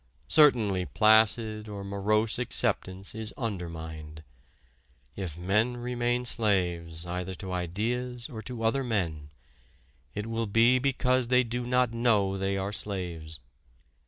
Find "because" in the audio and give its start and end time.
10.79-11.27